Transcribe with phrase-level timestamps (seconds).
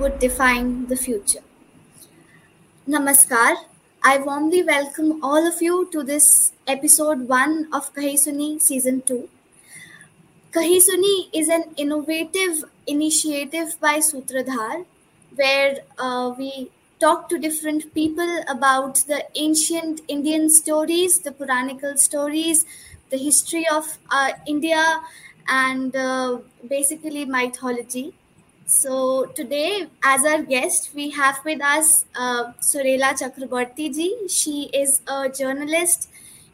[0.00, 1.42] would define the future.
[2.88, 3.56] Namaskar.
[4.02, 9.28] I warmly welcome all of you to this episode 1 of Kahi Suni season 2.
[10.52, 14.86] Kahi Suni is an innovative initiative by Sutradhar
[15.34, 22.64] where uh, we talk to different people about the ancient Indian stories, the Puranical stories,
[23.10, 25.00] the history of uh, India,
[25.46, 28.14] and uh, basically mythology.
[28.72, 34.28] So today, as our guest, we have with us uh, Surela Chakraborty ji.
[34.28, 36.08] She is a journalist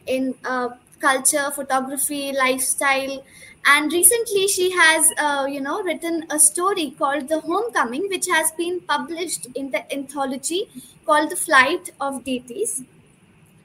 [0.06, 3.22] in uh, culture, photography, lifestyle,
[3.66, 8.50] and recently she has, uh, you know, written a story called "The Homecoming," which has
[8.62, 10.62] been published in the anthology
[11.04, 12.82] called "The Flight of Deities."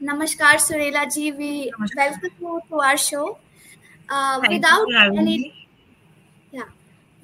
[0.02, 1.32] Namaskar, Surela ji.
[1.32, 2.12] We Namaskar.
[2.12, 3.38] welcome you to our show.
[4.10, 5.61] Uh, without any.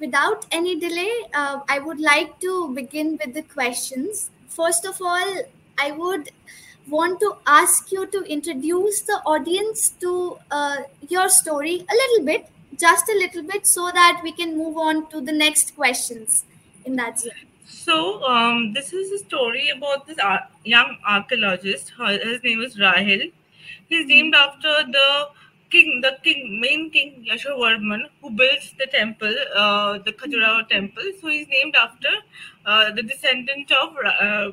[0.00, 4.30] Without any delay, uh, I would like to begin with the questions.
[4.48, 5.42] First of all,
[5.78, 6.30] I would
[6.88, 10.76] want to ask you to introduce the audience to uh,
[11.08, 15.08] your story a little bit, just a little bit, so that we can move on
[15.10, 16.44] to the next questions
[16.84, 17.32] in that zone.
[17.66, 21.92] So, um, this is a story about this ar- young archaeologist.
[21.98, 23.32] His name is Rahil.
[23.88, 25.28] He's named after the
[25.70, 31.02] king, the king, main king Yashovarman, who built the temple, uh, the Khajuraho temple.
[31.20, 32.08] So he's named after
[32.66, 34.52] uh, the descendant of Ra- uh,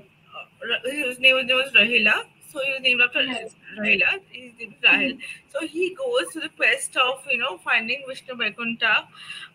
[0.85, 2.23] his name was, Rahila.
[2.51, 3.51] So he was named after Right.
[3.77, 4.19] Rahila.
[4.31, 5.17] His name is Rahil.
[5.51, 9.07] So he goes to the quest of you know finding Vishnu Vaikuntha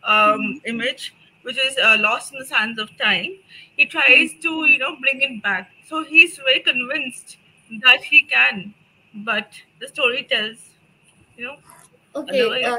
[0.03, 3.31] um, image, which is uh, lost in the sands of time.
[3.75, 5.71] He tries to you know bring it back.
[5.87, 7.37] So he's very convinced
[7.83, 8.73] that he can,
[9.13, 10.57] but the story tells
[11.37, 11.57] you know
[12.13, 12.63] Okay.
[12.65, 12.77] Uh,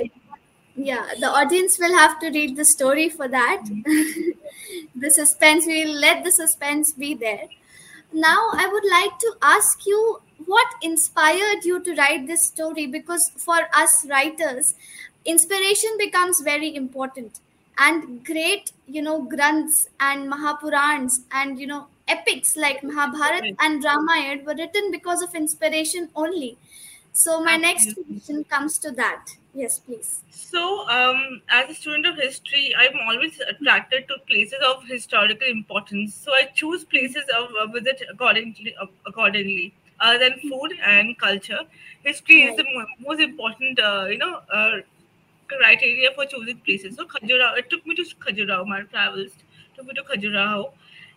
[0.77, 3.65] yeah, the audience will have to read the story for that.
[4.95, 7.49] the suspense, we'll let the suspense be there.
[8.13, 13.31] Now, I would like to ask you what inspired you to write this story because
[13.37, 14.75] for us writers,
[15.25, 17.41] inspiration becomes very important.
[17.79, 23.57] And great, you know, granths and Mahapurans and, you know, epics like Mahabharata Right.
[23.61, 26.59] and Ramayana were written because of inspiration only.
[27.13, 29.27] So, my next question comes to that.
[29.55, 30.21] Yes, please.
[30.31, 36.15] So, um, as a student of history, I'm always attracted to places of historical importance.
[36.15, 38.75] So, I choose places of uh, visit accordingly.
[38.81, 41.61] Uh, accordingly, other than food and culture,
[42.03, 44.79] history is the mo- most important, uh, you know, uh,
[45.49, 46.97] criteria for choosing places.
[46.97, 48.67] So, Khajuraho, it took me to Khajuraho.
[48.67, 49.33] My travels
[49.77, 50.73] took me to Khajuraho,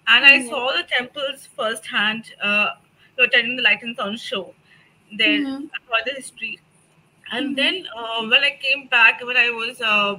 [0.08, 0.50] and I Mhm.
[0.50, 2.34] saw the temples firsthand.
[2.42, 2.72] Uh,
[3.18, 4.54] attending the Light and Sound show
[5.18, 5.70] there Mhm.
[5.88, 6.60] for the history.
[7.32, 7.56] And Mhm.
[7.56, 10.16] then uh, when I came back, when I was uh,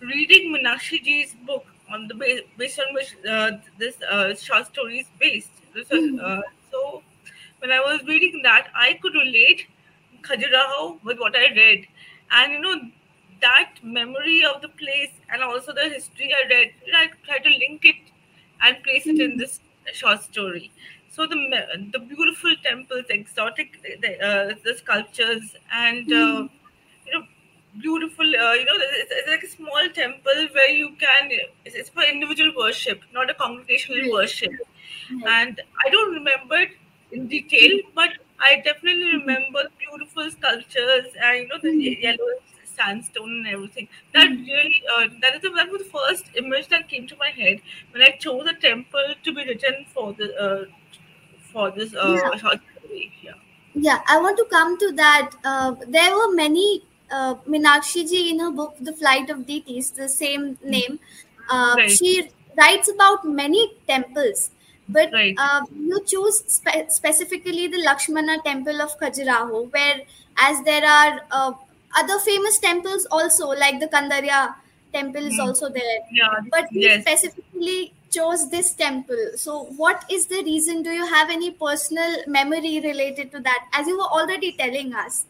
[0.00, 5.00] reading Meenakshi ji's book on the base, based on which uh, this uh, short story
[5.00, 5.50] is based.
[5.74, 6.18] This was, Mhm.
[6.20, 7.02] uh, so
[7.60, 9.66] when I was reading that, I could relate
[10.22, 11.86] Khajuraho with what I read,
[12.30, 12.80] and you know
[13.40, 16.72] that memory of the place and also the history I read.
[16.96, 17.96] I tried to link it
[18.60, 19.60] and place it in this
[19.92, 20.70] short story.
[21.12, 21.36] So the
[21.92, 26.48] the beautiful temples, exotic the, uh, the sculptures, and uh,
[27.06, 27.26] you know
[27.80, 28.24] beautiful.
[28.26, 31.30] Uh, you know, it's, it's like a small temple where you can.
[31.64, 34.52] It's, it's for individual worship, not a congregational worship.
[35.26, 36.70] And I don't remember it
[37.12, 42.30] in detail, but I definitely remember beautiful sculptures and you know the ye- yellow
[42.64, 43.88] sandstone and everything.
[44.14, 47.28] That really, uh, that is the, that was the first image that came to my
[47.30, 47.60] head
[47.92, 50.64] when I chose a temple to be written for the uh,
[51.52, 52.36] for this uh, Yeah.
[52.38, 53.12] short story.
[53.22, 53.34] Yeah.
[53.74, 55.30] Yeah, I want to come to that.
[55.44, 60.08] Uh, there were many uh, Meenakshi ji in her book, The Flight of Deities, the
[60.08, 60.98] same name.
[61.50, 61.90] Uh, Right.
[61.90, 64.50] She writes about many temples,
[64.88, 65.34] but Right.
[65.38, 70.00] uh, you choose spe- specifically the Lakshmana temple of Khajuraho, where
[70.36, 71.52] as there are uh,
[71.98, 74.54] other famous temples also, like the Kandarya
[74.92, 75.40] temple is Hmm.
[75.48, 75.98] also there.
[76.10, 76.40] Yeah.
[76.50, 77.02] But Yes.
[77.02, 79.32] specifically chose this temple.
[79.36, 80.82] So, what is the reason?
[80.82, 83.68] Do you have any personal memory related to that?
[83.72, 85.24] As you were already telling us.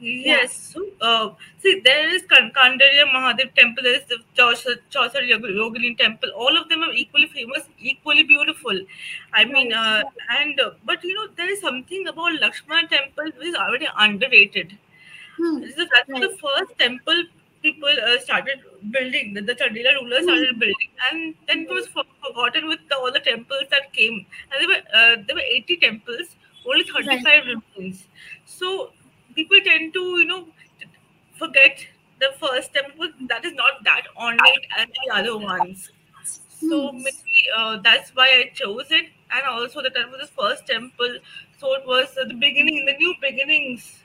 [0.00, 0.52] Yes.
[0.74, 1.30] So, uh,
[1.60, 6.30] see, there is Kan- Kandarya Mahadev temple, there is the Chausath, Chausath Yog- temple.
[6.36, 8.80] All of them are equally famous, equally beautiful.
[9.32, 10.04] I mean, uh,
[10.38, 14.78] and uh, but you know, there is something about Lakshmana temple which is already underrated.
[15.36, 15.60] Hmm.
[15.60, 17.24] This is that's the first temple
[17.62, 18.60] people uh, started
[18.90, 19.34] building.
[19.34, 23.12] The, the Chandela rulers started building, and then it was for, forgotten with the, all
[23.12, 24.26] the temples that came.
[24.52, 28.04] And there were uh, there were eighty temples, only thirty five remains.
[28.46, 28.90] So
[29.34, 30.48] people tend to you know
[31.38, 31.86] forget
[32.20, 35.90] the first temple that is not that ornate as the other ones.
[36.60, 40.66] So maybe uh, that's why I chose it, and also that that was the first
[40.66, 41.18] temple,
[41.58, 44.00] so it was uh, the beginning, the new beginnings.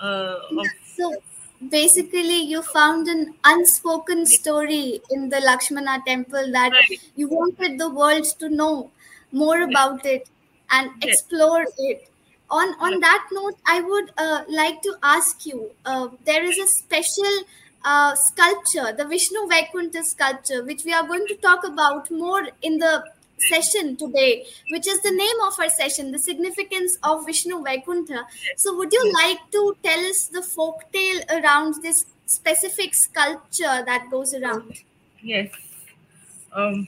[0.00, 1.22] Uh, of, So
[1.70, 7.00] basically, you found an unspoken story in the Lakshmana temple that right.
[7.16, 8.90] you wanted the world to know
[9.32, 9.68] more Yes.
[9.70, 10.28] about it
[10.70, 11.20] and Yes.
[11.20, 12.08] explore it.
[12.50, 15.70] On on that note, I would uh, like to ask you.
[15.84, 17.38] Uh, there is a special
[17.84, 22.78] uh, sculpture, the Vishnu Vaikuntha sculpture, which we are going to talk about more in
[22.78, 23.04] the
[23.48, 28.26] session today, which is the name of our session, the significance of Vishnu Vaikuntha.
[28.56, 34.08] So, would you like to tell us the folk tale around this specific sculpture that
[34.10, 34.80] goes around?
[35.22, 35.50] Yes.
[36.52, 36.86] Um,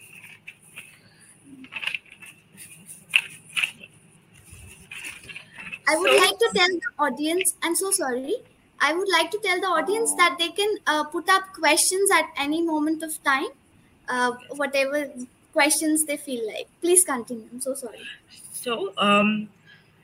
[5.88, 8.34] I would so like to tell the audience, I'm so sorry.
[8.80, 12.26] I would like to tell the audience that they can uh, put up questions at
[12.36, 13.48] any moment of time,
[14.08, 15.10] uh, whatever
[15.56, 16.68] questions they feel like.
[16.80, 17.48] Please continue.
[17.52, 18.00] I'm so sorry.
[18.62, 19.30] so um,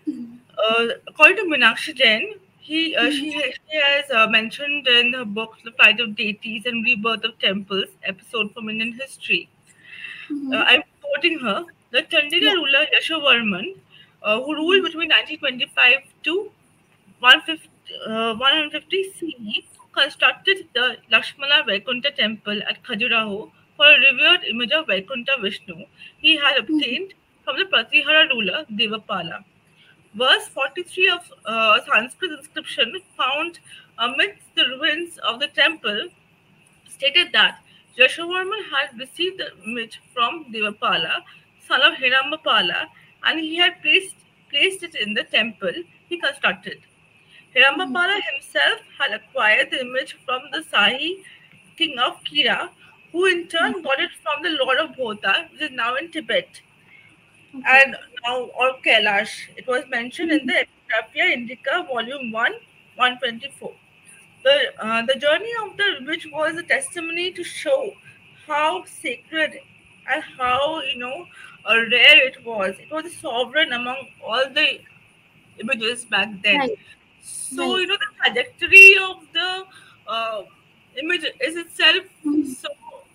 [0.08, 5.56] uh, according to Meenakshi Jain, he uh, she, she has uh, mentioned in her book
[5.64, 9.49] The Flight of Deities and Rebirth of Temples episode from Indian history.
[10.31, 10.54] Mhm.
[10.54, 11.64] Uh, I'm quoting her.
[11.90, 12.60] The Chandela Yeah.
[12.60, 13.66] ruler Yashovarman,
[14.22, 16.37] uh, who ruled between 1925 to
[17.20, 17.69] 150,
[18.06, 19.64] uh, 150 CE,
[19.99, 23.50] constructed the Lakshmana Vaikuntha temple at Khajuraho
[23.82, 25.84] for a revered image of Vaikuntha Vishnu
[26.19, 27.14] he had obtained
[27.44, 29.38] from the Pratihara ruler Devapala.
[30.14, 33.58] Verse 43 of uh, Sanskrit inscription found
[33.99, 36.06] amidst the ruins of the temple
[36.88, 37.58] stated that
[37.99, 41.14] Yashovarman had received the image from Devapala,
[41.67, 42.87] son of Hirambapala,
[43.25, 44.14] and he had placed,
[44.49, 45.75] placed it in the temple
[46.08, 46.78] he constructed.
[47.56, 51.25] Hirambapala himself had acquired the image from the Sahi
[51.76, 52.70] king of Kira,
[53.12, 56.62] who in turn got it from the Lord of Bhota, which is now in Tibet
[57.67, 59.49] and now or Kailash.
[59.56, 62.53] It was mentioned in the Epigraphia Indica, Volume 1,
[62.97, 63.73] 124.
[64.44, 67.93] The, uh, the journey of the which was a testimony to show
[68.47, 69.61] how sacred
[70.11, 71.26] and how you know
[71.64, 72.75] uh, rare it was.
[72.79, 74.81] It was a sovereign among all the
[75.61, 76.59] images back then.
[76.59, 76.79] Right.
[77.20, 77.81] So Right.
[77.81, 79.64] you know the trajectory of the
[80.09, 80.43] uh,
[80.97, 82.47] image is itself Mhm.
[82.56, 82.69] so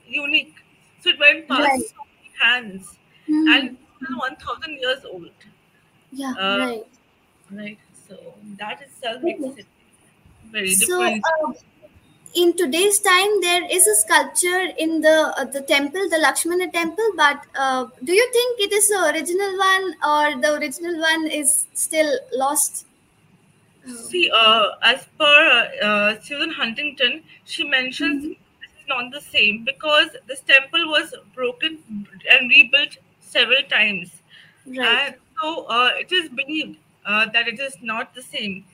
[0.08, 0.56] unique.
[1.02, 1.88] So it went past Right.
[1.90, 3.48] so many hands Mhm.
[3.48, 5.32] and it's one thousand years old,
[6.12, 6.86] Yeah, uh, right.
[7.52, 7.80] right?
[8.08, 9.58] So that itself makes Okay.
[9.58, 9.68] it
[10.52, 11.28] very So, different.
[11.30, 11.54] uh,
[12.36, 17.12] in today's time, there is a sculpture in the uh, the temple, the Lakshmana temple.
[17.18, 21.68] But uh, do you think it is the original one, or the original one is
[21.74, 22.86] still lost?
[23.88, 28.36] Uh, See, uh, as per uh, Susan Huntington, she mentions Mhm.
[28.88, 31.80] Not the same because this temple was broken
[32.32, 34.22] and rebuilt several times.
[34.66, 35.04] right.
[35.06, 38.66] And so uh, it is believed uh, that it is not the same.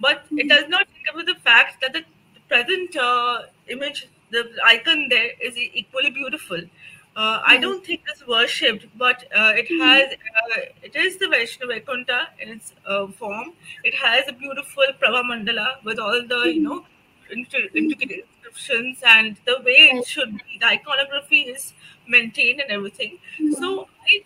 [0.00, 0.48] But it Mhm.
[0.48, 2.04] does not away the fact that the
[2.48, 6.62] present uh, image, the icon there is equally beautiful.
[7.14, 9.78] Uh, I don't think it's worshipped, but uh, it Mhm.
[9.78, 13.52] has, uh, it is the Vaishnav Vaikuntha in its uh, form.
[13.84, 16.86] It has a beautiful Prabha Mandala with all the, you know,
[17.32, 20.58] intricate inscriptions and the way it should be.
[20.60, 21.72] The iconography is
[22.06, 23.18] maintained and everything.
[23.38, 23.54] Mhm.
[23.54, 24.22] So I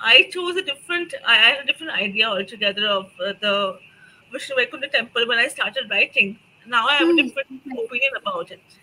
[0.00, 1.14] I chose a different.
[1.26, 3.78] I had a different idea altogether of uh, the
[4.32, 6.38] Vishnu Vaikuntha temple when I started writing.
[6.66, 7.22] Now I have a Mhm.
[7.22, 8.78] different opinion about it.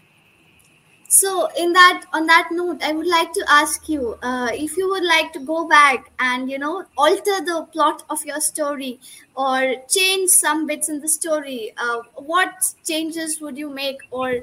[1.09, 4.89] So, in that on that note, I would like to ask you uh, if you
[4.89, 8.99] would like to go back and you know alter the plot of your story
[9.35, 11.73] or change some bits in the story.
[11.77, 14.41] Uh, what changes would you make, or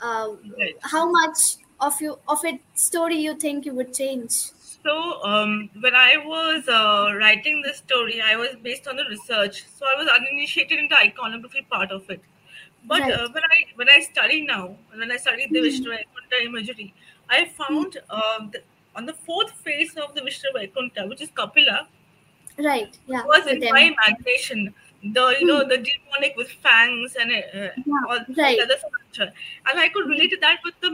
[0.00, 0.76] uh, Right.
[0.82, 4.52] how much of you of it story you think you would change?
[4.82, 9.64] So um, when I was uh, writing this story, I was based on the research.
[9.66, 12.20] So I was uninitiated in the iconography part of it.
[12.86, 13.12] But Right.
[13.14, 15.66] uh, when I when I study now, when I study the Mhm.
[15.66, 16.88] Vishnu Vaikuntha imagery,
[17.28, 18.62] I found uh, the,
[18.94, 21.88] on the fourth face of the Vishnu Vaikuntha, which is Kapila,
[22.58, 22.96] Right.
[23.06, 23.22] Yeah.
[23.24, 24.74] was in my imagination.
[25.16, 27.40] The you know the demonic with fangs and uh,
[27.90, 28.56] Yeah, all right.
[28.58, 29.28] the other sculpture,
[29.66, 30.90] and I could relate to that with the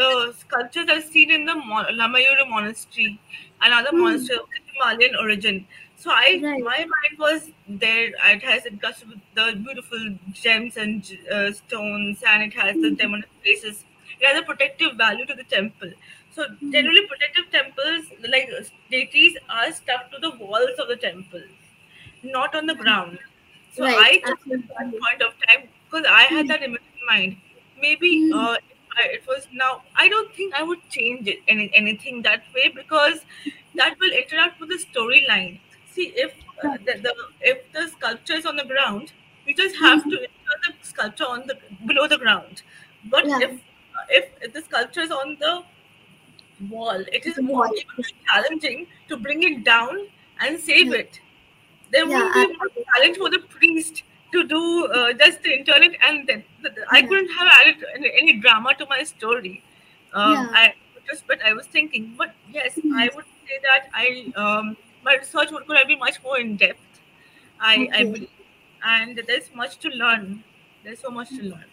[0.00, 0.10] the
[0.40, 1.54] sculptures I've seen in the
[2.00, 3.20] Lamayuru monastery
[3.62, 4.00] and other Hmm.
[4.06, 5.66] monasteries of Himalayan origin.
[6.02, 6.66] So I Right.
[6.68, 8.08] my mind was there.
[8.34, 12.94] It has encrusted with the beautiful gems and uh, stones, and it has the Hmm.
[13.02, 13.84] demonic faces.
[14.20, 15.92] It has a protective value to the temple.
[16.32, 16.72] So Hmm.
[16.72, 18.50] generally, protective temples like
[18.90, 21.42] deities are stuck to the walls of the temple
[22.22, 23.18] not on the ground.
[23.72, 27.36] So Right, I at that point of time because I had that image in mind.
[27.80, 28.30] Maybe Mm.
[28.30, 28.56] uh,
[28.96, 29.82] I, it was now.
[29.96, 33.24] I don't think I would change it any anything that way because
[33.76, 35.60] that will interact with the storyline.
[36.00, 39.12] See, if uh, the, the if the sculpture is on the ground,
[39.46, 42.62] we just have to insert the sculpture on the below the ground.
[43.04, 43.38] But Yeah.
[43.38, 43.60] if
[44.08, 45.64] if, if the sculpture is on the
[46.68, 47.70] wall, it is more
[48.28, 50.08] challenging to bring it down
[50.40, 50.98] and save Yeah.
[51.02, 51.20] it.
[51.92, 54.02] There Yeah, will be more challenge for the priest
[54.32, 57.84] to do uh, just to intern it, and then th- th- I couldn't have added
[57.94, 59.64] any, any drama to my story.
[60.12, 60.50] Um.
[60.54, 60.74] I
[61.08, 65.50] just but I was thinking, but yes, I would say that I um, my research
[65.52, 67.00] would could have been much more in depth.
[67.60, 68.30] I I believe,
[68.84, 70.44] and there's much to learn.
[70.84, 71.70] There's so much to learn.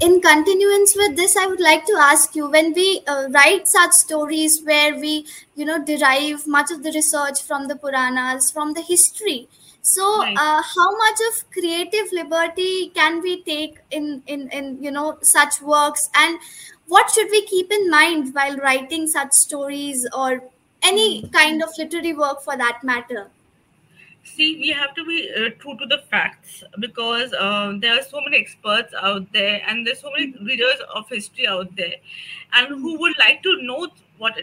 [0.00, 3.92] in continuance with this i would like to ask you when we uh, write such
[3.92, 5.12] stories where we
[5.54, 9.48] you know derive much of the research from the puranas from the history
[9.82, 10.34] so Right.
[10.36, 15.60] uh, how much of creative liberty can we take in, in in you know such
[15.62, 16.38] works and
[16.86, 20.42] what should we keep in mind while writing such stories or
[20.84, 23.30] any kind of literary work for that matter
[24.24, 28.22] See, we have to be uh, true to the facts because uh, there are so
[28.22, 31.96] many experts out there, and there's so many readers of history out there,
[32.54, 34.34] and who would like to know what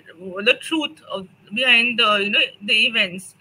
[0.45, 3.33] the truth of behind the you know the events.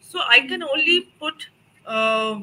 [0.00, 1.48] So I can only put
[1.84, 2.40] uh,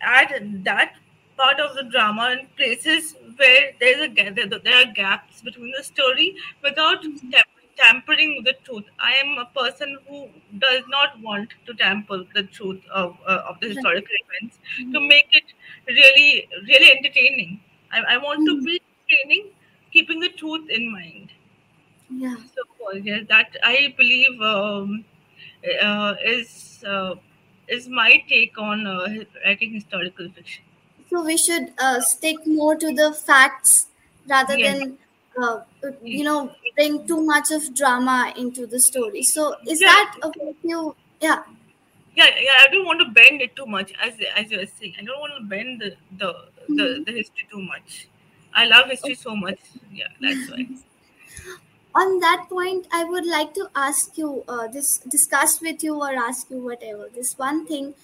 [0.00, 0.94] add that
[1.36, 6.34] part of the drama in places where there's a there are gaps between the story
[6.62, 8.84] without tam- tampering with the truth.
[8.98, 13.60] I am a person who does not want to tamper the truth of uh, of
[13.60, 14.58] the historical events
[14.92, 15.52] to make it
[15.86, 17.60] really really entertaining.
[17.92, 19.52] I, I want to be entertaining,
[19.92, 21.32] keeping the truth in mind.
[22.08, 25.04] yeah So yes, that I believe um,
[25.82, 27.16] uh, is uh,
[27.68, 29.08] is my take on uh,
[29.44, 30.64] writing historical fiction.
[31.10, 33.88] So we should uh, stick more to the facts
[34.28, 34.60] rather Yes.
[34.60, 34.98] than,
[35.40, 35.60] uh,
[36.10, 39.22] you know, bring too much of drama into the story.
[39.22, 39.84] So is Yeah.
[39.84, 40.30] that a
[40.62, 40.96] you?
[41.20, 41.44] Yeah,
[42.14, 42.56] Yeah, yeah.
[42.60, 44.94] I don't want to bend it too much, as as you were saying.
[44.98, 46.30] I don't want to bend the the,
[46.74, 48.08] the, the history too much.
[48.54, 49.58] I love history so much.
[49.92, 50.64] Yeah, that's why.
[51.94, 56.10] on that point, I would like to ask you uh, this, discuss with you, or
[56.14, 57.08] ask you whatever.
[57.14, 57.94] This one thing,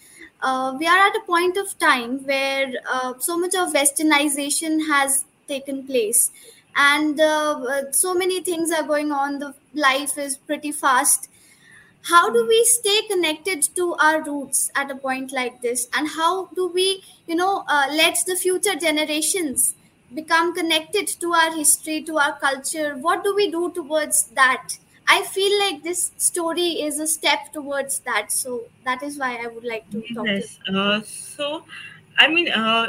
[0.41, 5.25] uh, we are at a point of time where uh, so much of westernization has
[5.47, 6.31] taken place,
[6.77, 9.39] and uh, so many things are going on.
[9.39, 11.29] The life is pretty fast.
[12.05, 16.47] How do we stay connected to our roots at a point like this, and how
[16.47, 19.75] do we, you know, uh, let the future generations
[20.15, 22.97] become connected to our history, to our culture?
[22.97, 24.79] What do we do towards that?
[25.07, 28.33] I feel like this story is a step towards that.
[28.33, 30.39] So that is why I would like to talk to you.
[30.39, 30.59] Yes.
[30.69, 31.65] Uh, so,
[32.19, 32.89] I mean, uh,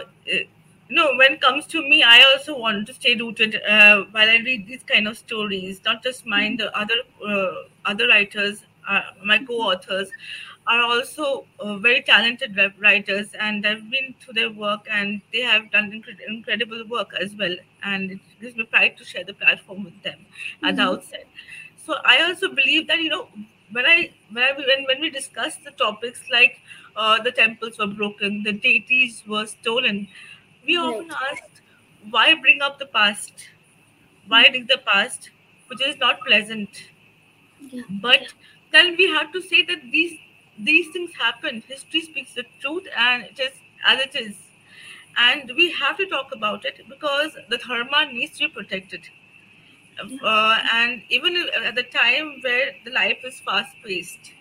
[0.94, 4.38] know, when it comes to me, I also want to stay rooted uh, while I
[4.38, 5.82] read these kind of stories.
[5.86, 6.96] Not just mine, the other
[7.28, 7.54] uh,
[7.86, 10.10] other writers, uh, my co-authors,
[10.68, 15.42] are also uh, very talented web writers, and I've been through their work, and they
[15.42, 17.56] have done incre- incredible work as well.
[17.84, 20.26] And it gives me pride to share the platform with them
[20.64, 20.88] at the Mhm.
[20.94, 21.28] outset.
[21.86, 23.28] So I also believe that you know
[23.72, 26.60] when I when I, when when we discuss the topics like
[26.96, 30.08] uh, the temples were broken, the deities were stolen,
[30.66, 31.44] we often ask,
[32.10, 33.50] why bring up the past,
[34.28, 35.30] why dig the past,
[35.68, 36.70] which is not pleasant.
[37.72, 37.84] Yeah.
[37.90, 38.34] But
[38.72, 40.20] then we have to say that these
[40.58, 41.64] these things happen.
[41.68, 43.54] History speaks the truth, and it is
[43.86, 44.36] as it is,
[45.18, 49.10] and we have to talk about it because the dharma needs to be protected
[50.24, 54.34] uh, and even at the time where the life is fast paced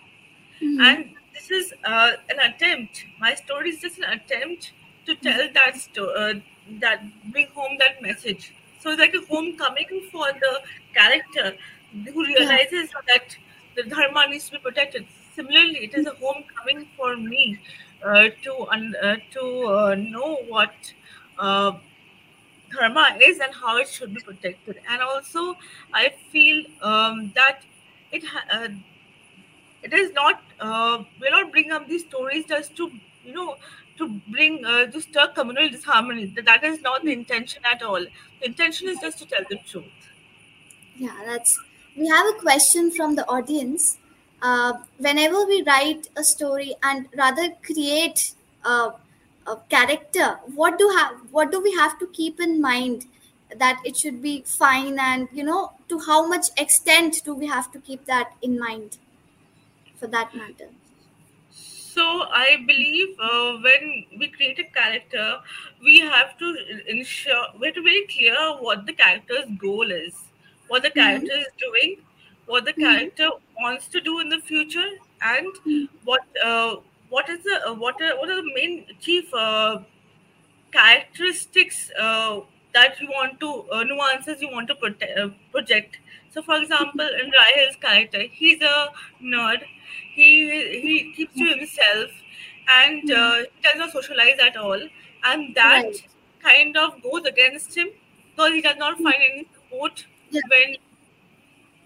[0.61, 0.79] Mhm.
[0.87, 4.71] and this is uh, an attempt my story is just an attempt
[5.05, 6.33] to tell that story uh,
[6.79, 8.53] that bring home that message.
[8.79, 10.61] So it's like a homecoming for the
[10.93, 11.57] character
[12.13, 13.37] who realizes that
[13.75, 15.07] the dharma needs to be protected.
[15.35, 17.59] Similarly it is a homecoming for me
[18.03, 20.93] uh, to un- uh, to uh, know what
[21.39, 21.73] uh,
[22.71, 24.79] dharma is and how it should be protected.
[24.89, 25.57] And also
[25.93, 27.61] i feel um, that
[28.11, 28.69] it ha- uh,
[29.81, 32.91] it is not uh, we're not bringing up these stories just to
[33.23, 33.57] you know
[33.97, 38.45] to bring uh, to stir communal disharmony that, is not the intention at all the
[38.45, 40.09] intention is just to tell the truth
[40.97, 41.59] Yeah, that's.
[41.95, 43.97] We have a question from the audience.
[44.41, 48.33] Uh, whenever we write a story and rather create
[48.65, 48.93] a,
[49.47, 53.05] a character, what do have what do we have to keep in mind
[53.57, 57.71] that it should be fine and you know to how much extent do we have
[57.71, 58.97] to keep that in mind
[59.95, 60.69] for that matter?
[61.93, 62.03] So
[62.41, 65.39] I believe uh, when we create a character,
[65.81, 66.55] we have to
[66.87, 68.35] ensure we have to be very clear
[68.67, 70.15] what the character's goal is,
[70.67, 70.99] what the Mhm.
[71.01, 71.97] character is doing,
[72.45, 72.83] what the Mhm.
[72.85, 74.89] character wants to do in the future,
[75.21, 75.87] and Mhm.
[76.03, 76.75] what uh,
[77.09, 79.79] what is the uh, what are what are the main chief uh,
[80.71, 82.41] characteristics uh,
[82.73, 85.99] that you want to uh, nuances you want to prote- uh, project.
[86.31, 88.89] So, for example, in Rahil's character, he's a
[89.21, 89.63] nerd.
[90.13, 92.11] He he keeps to himself,
[92.69, 94.81] and uh, he does not socialize at all,
[95.23, 96.07] and that Right.
[96.41, 97.89] kind of goes against him
[98.35, 100.41] because he does not find any support Yeah.
[100.49, 100.75] when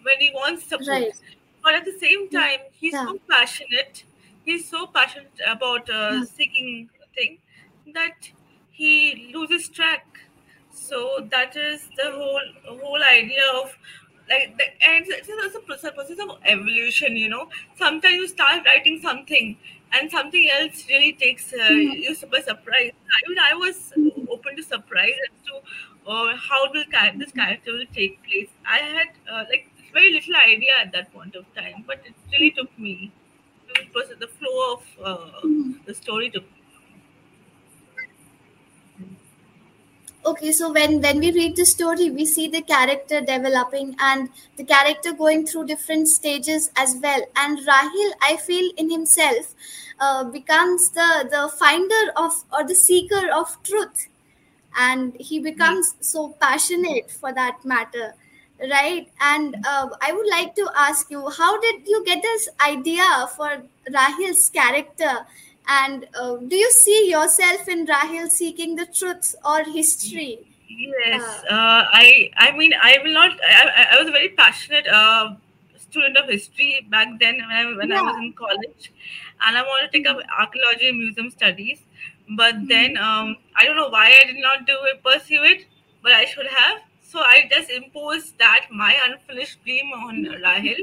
[0.04, 0.88] when he wants support.
[0.88, 1.14] Right.
[1.64, 3.06] But at the same time, he's Yeah.
[3.06, 4.04] so passionate.
[4.46, 6.24] He's so passionate about uh, Yeah.
[6.24, 7.40] seeking thing
[7.94, 8.32] that
[8.72, 10.06] he loses track.
[10.72, 13.76] So that is the whole whole idea of
[14.30, 15.92] like the, and it's, it's a process,
[16.30, 17.16] of evolution.
[17.16, 19.58] You know, sometimes you start writing something
[19.94, 22.02] and something else really takes uh, Mhm.
[22.04, 22.92] you by surprise.
[23.18, 23.94] I mean, I was
[24.30, 25.54] open to surprise as to
[26.12, 26.86] uh, how will
[27.20, 28.50] this character will take place.
[28.66, 32.52] I had uh, like very little idea at that point of time, but it really
[32.52, 33.12] took me.
[33.76, 35.86] It was the flow of uh, Mhm.
[35.86, 36.46] the story took.
[40.30, 44.64] Okay so when when we read the story we see the character developing and the
[44.72, 47.22] character going through different stages as well.
[47.36, 49.54] And rahil i feel in himself
[50.00, 54.08] uh, becomes the the finder of or the seeker of truth.
[54.80, 58.14] And he becomes so passionate for that matter
[58.72, 59.08] right?
[59.22, 63.52] And uh, i would like to ask you how did you get this idea for
[63.98, 65.14] rahil's character
[65.68, 71.54] and uh, do you see yourself in rahil seeking the truth or history Yes, Uh,
[71.54, 73.32] uh, I I mean I will not.
[73.42, 75.36] I, I was a very passionate uh,
[75.78, 78.92] student of history back then when I when I was in college,
[79.46, 81.80] and I wanted to take up archaeology and museum studies.
[82.36, 85.66] But then um, I don't know why I did not do it, pursue it,
[86.04, 86.82] but I should have.
[87.10, 90.82] So I just imposed that my unfinished dream on Rahil,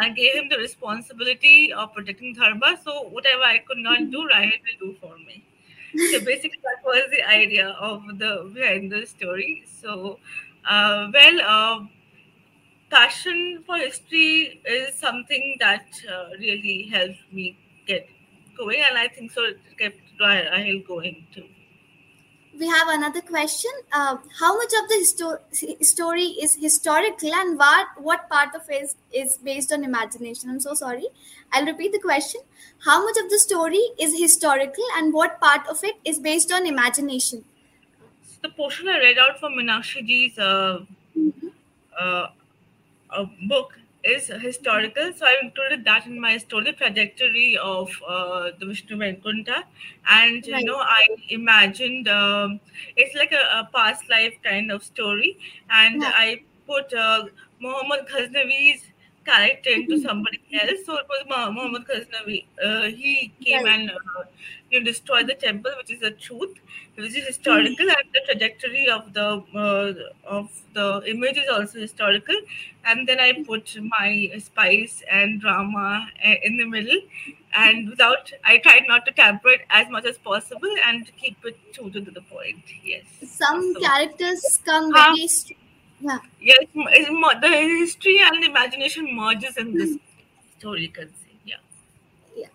[0.00, 2.78] and gave him the responsibility of protecting Dharma.
[2.84, 5.42] So whatever I could not do, Rahil will do for me.
[6.12, 9.64] So basically that was the idea of the behind the story.
[9.66, 10.18] So
[10.68, 11.86] uh, well uh,
[12.90, 18.08] passion for history is something that uh, really helped me get
[18.56, 18.82] going.
[18.88, 21.46] And i think so it kept Rahil going too
[22.58, 23.70] we have another question.
[23.92, 28.84] Uh, how much of the histo- story is historical and what what part of it
[28.84, 30.50] is, is based on imagination?
[30.50, 31.06] I'm so sorry.
[31.52, 32.40] I'll repeat the question.
[32.84, 36.66] How much of the story is historical and what part of it is based on
[36.66, 37.44] imagination?
[38.28, 40.80] So the portion i read out from Meenakshi ji's uh,
[42.00, 42.26] uh,
[43.10, 45.12] uh, book is historical.
[45.14, 49.64] So I included that in my story, trajectory of uh, the Vishnu Vaikuntha.
[50.08, 50.64] And, you Right.
[50.64, 52.60] know, I imagined um,
[52.96, 55.38] it's like a, a past life kind of story.
[55.70, 56.12] And Yeah.
[56.14, 57.26] I put uh,
[57.60, 58.84] Muhammad Ghaznavi's
[59.24, 60.84] character into somebody else.
[60.86, 62.44] So it was Mu- Muhammad Ghaznavi.
[62.64, 63.66] Uh, he came Right.
[63.66, 64.24] and uh,
[64.70, 66.56] you destroy the temple, which is a truth,
[66.96, 69.92] which is historical, and the trajectory of the uh,
[70.36, 72.34] of the image is also historical.
[72.84, 77.00] And then I put my spice and drama uh, in the middle,
[77.54, 81.58] and without I tried not to tamper it as much as possible and keep it
[81.72, 82.64] true to the point.
[82.84, 83.04] Yes.
[83.24, 85.14] some So- characters come Huh?
[85.14, 85.28] very
[86.00, 87.48] yeah Yes, the
[87.82, 89.96] history and the imagination merges in this
[90.58, 90.82] story.
[90.82, 91.56] You can say, yeah.
[92.36, 92.48] yeah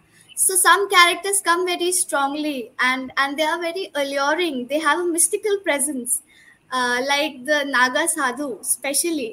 [0.43, 5.07] so some characters come very strongly and and they are very alluring they have a
[5.15, 6.21] mystical presence
[6.71, 9.29] uh, like the naga sadhu especially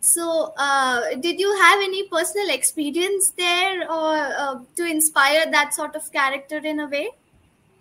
[0.00, 0.26] so
[0.66, 6.12] uh, did you have any personal experience there or uh, to inspire that sort of
[6.20, 7.08] character in a way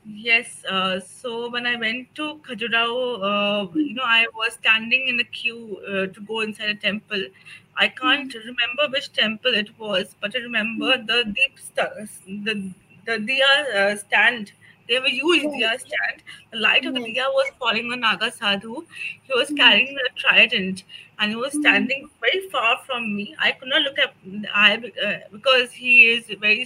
[0.05, 0.63] Yes.
[0.65, 5.23] Uh, so when I went to Khajuraho, uh, you know, I was standing in the
[5.23, 7.23] queue uh, to go inside a temple.
[7.79, 12.55] I can't remember which temple it was, but I remember the deep st- the
[13.05, 14.51] the diya uh, stand.
[14.87, 15.53] They have a huge Right.
[15.53, 16.23] diya stand.
[16.51, 17.13] The light of the Right.
[17.15, 18.85] diya was falling on Naga Sadhu.
[19.23, 20.83] He was carrying a trident
[21.19, 23.35] and he was standing very far from me.
[23.39, 24.13] I could not look at
[24.53, 24.75] I
[25.07, 26.65] uh, because he is very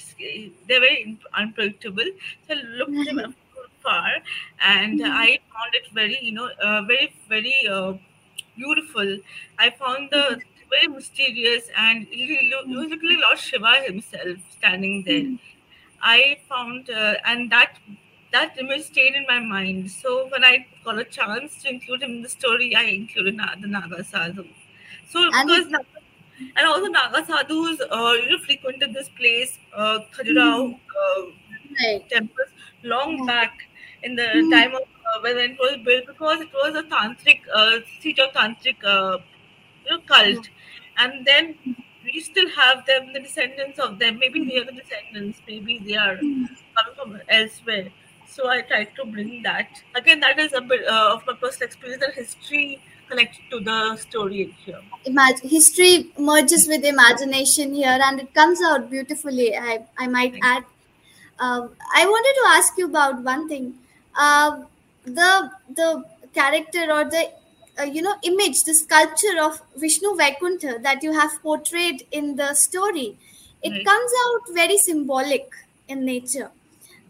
[0.67, 2.09] they're very unpredictable.
[2.47, 3.35] So I looked at him
[3.83, 4.11] far,
[4.61, 5.01] and.
[5.05, 7.93] I found it very you know uh, very very uh,
[8.55, 9.17] beautiful.
[9.59, 10.39] I found the
[10.75, 15.27] very mysterious and he, lo- he was like Lord Shiva himself standing there.
[15.31, 15.39] Mhm.
[16.01, 17.77] I found uh, and that
[18.31, 19.89] that image stayed in my mind.
[19.91, 23.67] So when I got a chance to include him in the story, I included the
[23.67, 24.45] Naga Sadhu.
[25.09, 26.01] So And- because Naga,
[26.57, 31.21] and also Naga Sadhus uh, you know frequented this place, uh, Khajuraho, uh,
[31.81, 32.07] Right.
[32.09, 32.49] temples
[32.83, 33.25] long Yeah.
[33.25, 33.67] back
[34.03, 34.51] in the Mhm.
[34.51, 38.31] time of uh, when it was built because it was a tantric uh, seat of
[38.33, 39.17] tantric uh,
[39.85, 40.49] you know cult,
[40.97, 41.55] and then
[42.03, 44.19] we still have them, the descendants of them.
[44.19, 45.39] Maybe they are the descendants.
[45.47, 47.89] Maybe they are coming from elsewhere.
[48.27, 49.69] So I tried to bring that.
[49.95, 53.95] Again, that is a bit uh, of my personal experience and history connected to the
[53.97, 54.81] story here.
[55.05, 60.45] Imag- history merges with imagination here and it comes out beautifully i, I might Thank
[60.45, 60.63] add
[61.39, 63.73] uh, i wanted to ask you about one thing
[64.17, 64.61] uh,
[65.05, 66.03] the the
[66.33, 67.23] character or the
[67.79, 72.49] uh, you know image the sculpture of vishnu vaikuntha that you have portrayed in the
[72.65, 73.07] story
[73.67, 73.85] it Right.
[73.89, 75.49] comes out very symbolic
[75.87, 76.49] in nature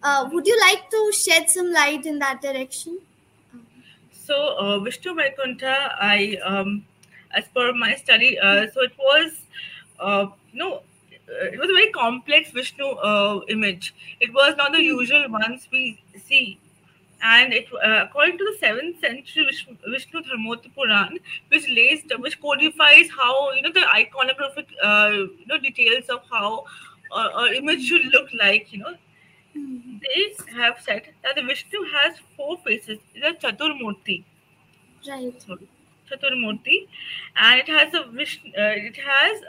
[0.03, 2.99] uh, would you like to shed some light in that direction
[4.11, 6.85] So uh, Vishnu Vaikuntha, I um,
[7.31, 9.31] as per my study, uh, so it was
[9.99, 13.93] uh, no, uh, it was a very complex Vishnu uh, image.
[14.19, 16.59] It was not the usual ones we see.
[17.23, 22.39] And it, uh, according to the seventh century Vishnu, Vishnu Dharmottara Puran, which lays, which
[22.41, 26.65] codifies how you know the iconographic, uh, you know, details of how
[27.11, 28.73] uh, an image should look like.
[28.73, 28.95] You know,
[29.57, 29.99] Mhm.
[30.05, 30.21] they
[30.61, 32.99] have said that the Vishnu has four faces.
[33.15, 34.23] It's a Chaturmurti.
[35.07, 35.67] right Sorry,
[36.09, 36.87] Chaturmurti,
[37.35, 38.49] and it has a Vishnu.
[38.51, 39.41] Uh, it has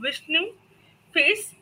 [0.00, 0.52] Vishnu
[1.12, 1.54] face.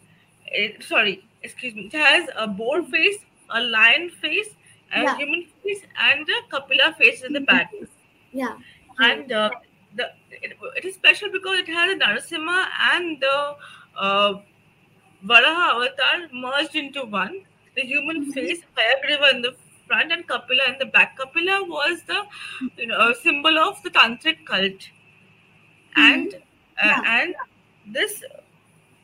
[0.47, 1.87] It, sorry, excuse me.
[1.93, 3.19] It has a boar face,
[3.51, 4.51] a lion face,
[4.95, 5.17] a Yeah.
[5.17, 7.73] human face, and a Kapila face in the back.
[8.33, 8.57] yeah.
[9.01, 9.51] And uh,
[9.97, 13.57] the it, it is special because it has a Narasimha and the
[13.97, 14.35] uh,
[15.25, 17.45] Varaha avatar merged into one.
[17.77, 18.33] The human Mhm.
[18.35, 19.55] face, Hayagriva in the
[19.87, 21.17] front, and Kapila in the back.
[21.19, 22.23] Kapila was the
[22.77, 24.91] you know symbol of the tantric cult,
[25.97, 26.35] and
[26.83, 27.03] uh, Yeah.
[27.05, 27.35] and
[27.87, 28.23] this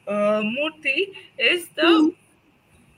[0.08, 0.98] uh, murti
[1.38, 2.14] is the Mhm.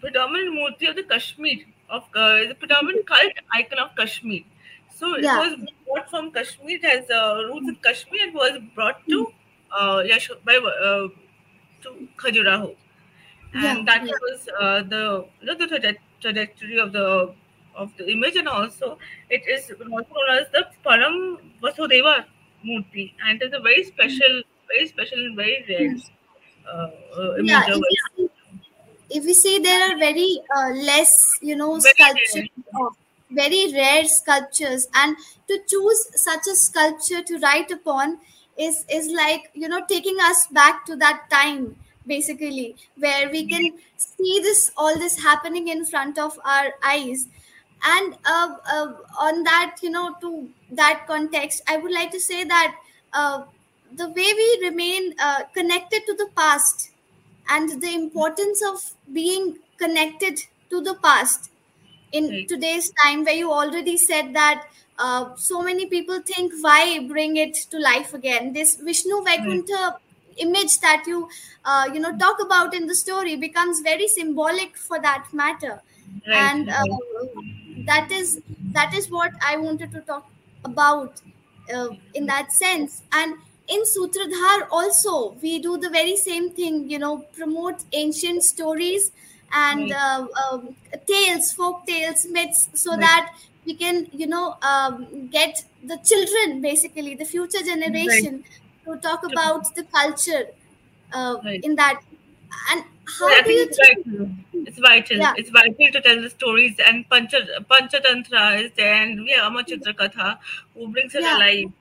[0.01, 4.43] predominant murti of the Kashmir of uh, the predominant cult icon of Kashmir.
[4.89, 5.43] So it Yeah.
[5.43, 6.79] was brought from Kashmir.
[6.79, 9.33] It has uh, roots in Kashmir and was brought to
[9.73, 11.09] uh, Yash by uh,
[11.83, 12.77] to Khajuraho,
[13.55, 14.13] and Yeah, that yeah.
[14.21, 17.35] was uh, the you know, the traje- trajectory of the
[17.75, 18.99] of the image, and also
[19.31, 22.27] it is also known as the Param Vasudeva
[22.65, 25.97] Murti, and it is a very special, very special and very rare
[26.67, 27.69] uh, uh, image.
[27.69, 27.83] yeah of
[29.11, 32.49] if we, see, if we see there are very uh, less you know sculptures
[33.31, 34.89] very rare sculptures.
[34.95, 35.17] And
[35.49, 38.19] to choose such a sculpture to write upon
[38.57, 43.73] is is like you know taking us back to that time basically where we can
[43.97, 47.29] see this all this happening in front of our eyes.
[47.85, 52.43] And uh, uh, on that you know to that context i would like to say
[52.43, 52.75] that
[53.13, 53.43] uh,
[53.95, 56.91] the way we remain uh, connected to the past
[57.49, 58.81] and the importance of
[59.13, 60.39] being connected
[60.71, 61.51] to the past.
[62.13, 62.49] In Right.
[62.49, 64.65] today's time where you already said that
[64.99, 68.53] uh, so many people think why bring it to life again?
[68.53, 69.99] This vishnu vaikuntha
[70.39, 71.29] image that you
[71.65, 75.83] uh, you know talk about in the story becomes very symbolic for that matter.
[76.27, 76.85] Right, and uh,
[77.87, 78.41] that is
[78.75, 80.31] that is what i wanted to talk
[80.65, 81.21] about
[81.75, 83.03] uh, in that sense.
[83.13, 83.35] And
[83.69, 89.11] in sutradhar also we do the very same thing you know promote ancient stories
[89.53, 90.01] and Right.
[90.03, 90.77] uh, um,
[91.07, 93.01] tales folk tales myths so Right.
[93.07, 98.45] that we can you know um, get the children basically the future generation
[98.85, 100.45] to talk about the culture
[101.13, 101.63] uh, Right.
[101.63, 102.01] in that
[102.73, 102.85] and
[103.19, 104.31] how do you think it's think vital.
[104.65, 105.19] It's vital.
[105.19, 105.35] Yeah.
[105.37, 106.75] It's vital to tell the stories.
[106.85, 107.39] And Pancha,
[107.71, 110.39] Panchatantra is there, and we have Amar Chitra Katha
[110.75, 111.37] who brings it Yeah.
[111.37, 111.73] alive.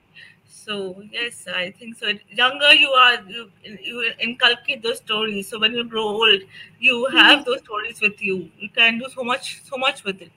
[0.63, 2.11] So yes, I think so.
[2.29, 5.47] Younger you are, you, you inculcate those stories.
[5.49, 6.41] So when you grow old,
[6.79, 8.49] you have those stories with you.
[8.57, 10.31] You can do so much, so much with it.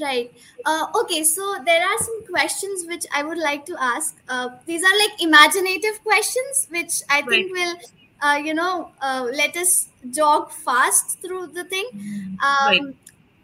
[0.00, 0.32] Right.
[0.64, 4.16] Uh, okay, so there are some questions which I would like to ask.
[4.28, 7.74] Uh, these are like imaginative questions, which I think will,
[8.22, 11.88] uh, you know, uh, let us jog fast through the thing.
[11.94, 12.82] Um, Right.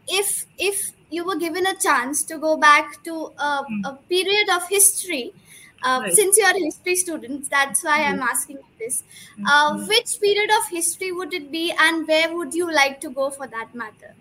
[0.08, 3.82] If if you were given a chance to go back to a, Hmm.
[3.84, 5.34] a period of history,
[5.82, 6.18] uh, Right.
[6.18, 9.04] since you are a history student, that's why I'm asking you this.
[9.48, 9.88] Uh, Mhm.
[9.88, 13.46] which period of history would it be, and where would you like to go for
[13.46, 14.16] that matter?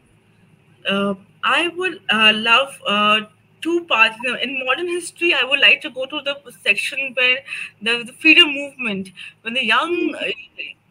[0.88, 3.21] uh, I would uh, love uh,
[3.62, 4.17] two parts.
[4.41, 7.39] In modern history, I would like to go to the section where
[7.82, 10.26] the, the freedom movement, when the young, uh,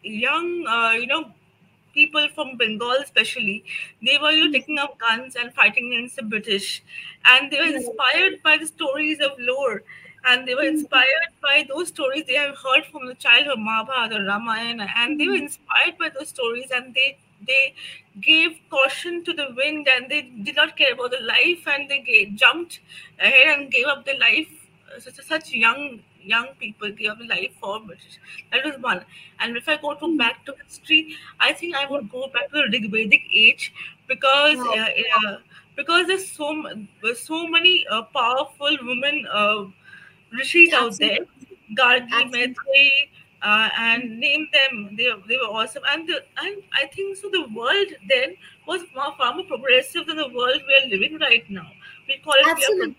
[0.01, 1.33] young, uh, you know,
[1.95, 3.63] people from Bengal, especially,
[4.03, 4.53] they were you know, hmm.
[4.53, 6.83] taking up guns and fighting against the British,
[7.25, 7.77] and they were hmm.
[7.77, 9.81] inspired by the stories of lore.
[10.27, 10.77] And they were hmm.
[10.77, 15.35] inspired by those stories they have heard from the childhood, Mahabharata, Ramayana, and they were
[15.35, 17.73] inspired by those stories, and they they
[18.21, 21.67] gave caution to the wind and they did not care about the life.
[21.67, 22.79] And they gave, jumped
[23.19, 24.47] ahead and gave up their life.
[24.95, 28.19] Uh, such, such young young people gave up life for British.
[28.51, 29.05] That was one.
[29.39, 32.63] And if I go to back to history, I think I would go back to
[32.63, 33.73] the Rigvedic age
[34.07, 35.37] because uh, uh,
[35.75, 36.63] because there's so
[37.01, 39.65] there's so many uh, powerful women uh,
[40.31, 41.19] rishis out there.
[41.77, 42.09] Gargi.
[42.31, 43.09] Maitreyi,
[43.41, 44.95] uh, and name them.
[44.95, 45.83] They, they were awesome.
[45.89, 47.29] And the, and I think so.
[47.29, 48.35] The world then
[48.67, 51.67] was far, far more progressive than the world we are living right now.
[52.07, 52.95] We call it Absolutely.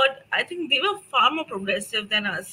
[0.00, 2.50] But I think they were far more progressive than us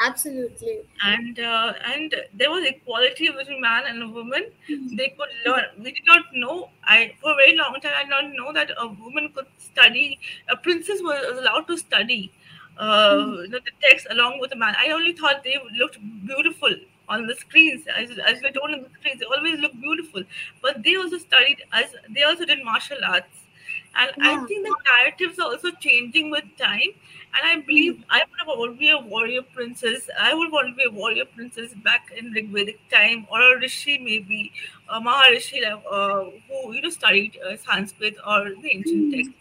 [0.00, 0.80] Absolutely.
[1.04, 4.44] and uh, and there was equality between man and a woman.
[4.68, 4.96] Mhm.
[4.96, 5.64] They could learn.
[5.78, 6.70] We did not know.
[6.84, 10.18] I for a very long time I did not know that a woman could study.
[10.48, 12.20] A princess was allowed to study.
[12.76, 13.42] Uh, Mhm.
[13.42, 14.74] you know, the text along with a man.
[14.84, 16.76] I only thought they looked beautiful
[17.08, 19.20] on the screens, as as they don't on the screens.
[19.20, 20.24] They always look beautiful,
[20.62, 23.39] but they also studied as they also did martial arts.
[23.96, 26.90] And I think the narratives are also changing with time.
[27.34, 28.04] And I believe Mhm.
[28.10, 30.08] I would want to be a warrior princess.
[30.18, 33.98] I would want to be a warrior princess back in Rigvedic time, or a rishi
[33.98, 34.52] maybe,
[34.88, 39.10] a Maharishi uh, who you know studied uh, Sanskrit or the ancient Mhm.
[39.10, 39.32] text.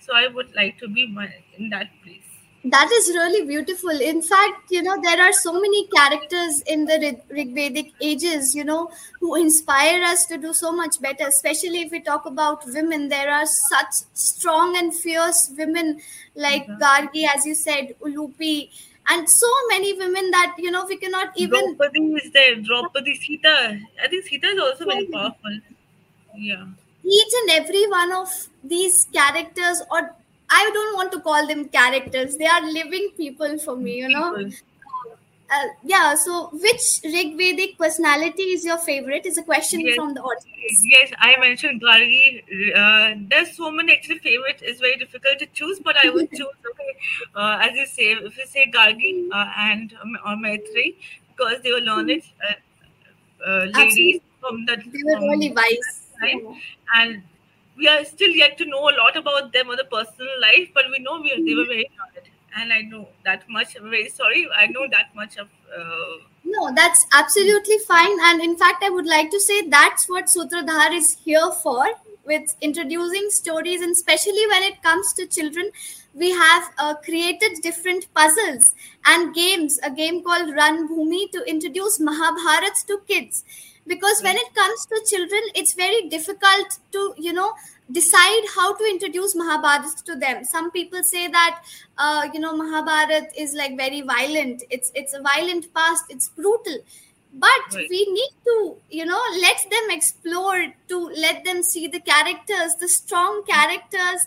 [0.00, 2.21] So I would like to be my, in that place.
[2.64, 3.90] That is really beautiful.
[3.90, 8.62] In fact, you know, there are so many characters in the Rig- Rigvedic ages, you
[8.62, 13.08] know, who inspire us to do so much better, especially if we talk about women.
[13.08, 16.00] There are such strong and fierce women
[16.36, 16.78] like Mhm.
[16.84, 18.70] Gargi, as you said, Ulupi,
[19.08, 21.74] and so many women that, you know, we cannot even.
[21.74, 22.54] Draupadi is there.
[22.70, 23.56] Draupadi, Sita.
[24.04, 25.58] I think Sita is also very powerful.
[26.36, 26.64] Yeah.
[27.04, 30.14] each and every one of these characters or
[30.58, 34.28] i don't want to call them characters they are living people for me you know
[35.50, 36.86] uh, yeah so which
[37.16, 39.94] rigvedic personality is your favorite is a question Yes.
[39.94, 42.42] from the audience Yes, I mentioned Gargi.
[42.74, 44.62] Uh, there's so many actually favorites.
[44.64, 46.54] It's very difficult to choose, but I would choose.
[46.70, 46.92] Okay,
[47.34, 50.96] uh, as you say, if you say Gargi uh, and um, or Maitri,
[51.28, 52.54] because they were learned uh,
[53.46, 54.22] uh, ladies Absolutely.
[54.40, 56.40] from that they were really wise time,
[56.96, 57.22] and
[57.76, 60.84] we are still yet to know a lot about them or the personal life, but
[60.90, 63.76] we know we, they were very learned, and I know that much.
[63.76, 64.46] I'm very sorry.
[64.56, 65.48] I know that much of.
[65.76, 68.16] Uh, No, that's absolutely fine.
[68.28, 71.86] And in fact, I would like to say that's what Sutradhar is here for
[72.24, 75.70] with introducing stories, and especially when it comes to children,
[76.14, 78.74] we have uh, created different puzzles
[79.06, 79.78] and games.
[79.82, 83.44] A game called Ranbhoomi to introduce Mahabharat to kids.
[83.86, 87.52] Because when it comes to children, it's very difficult to, you know,
[87.90, 90.44] decide how to introduce Mahabharat to them.
[90.44, 91.62] Some people say that,
[91.98, 94.62] uh, you know, Mahabharat is like very violent.
[94.70, 96.04] It's it's a violent past.
[96.10, 96.78] It's brutal.
[97.34, 97.88] But Right.
[97.88, 102.88] we need to, you know, let them explore, to let them see the characters, the
[102.88, 104.20] strong characters,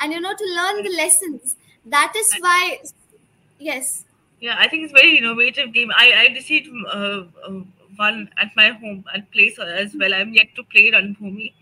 [0.00, 1.56] and you know, to learn the lessons.
[1.84, 2.78] That is why,
[3.58, 4.04] yes,
[4.40, 5.90] Yeah, I think it's very innovative game.
[5.94, 7.60] I I received uh, uh,
[8.02, 10.14] one at my home at place as well.
[10.20, 11.52] I'm yet to play Ranbhoomi,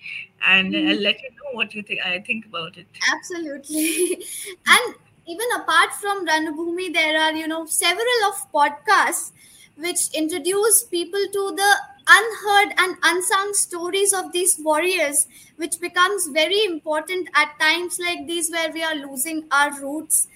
[0.46, 0.88] and Mhm.
[0.90, 2.00] I'll let you know what you think.
[2.12, 2.86] I think about it.
[3.12, 4.24] absolutely.
[4.66, 4.94] and
[5.26, 9.32] even apart from Ranbhoomi, there are, you know, several of podcasts
[9.76, 11.70] which introduce people to the
[12.08, 15.26] unheard and unsung stories of these warriors,
[15.56, 20.26] which becomes very important at times like these where we are losing our roots